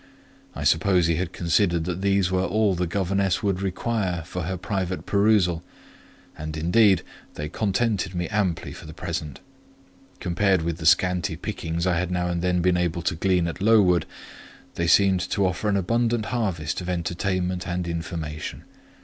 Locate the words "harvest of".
16.33-16.89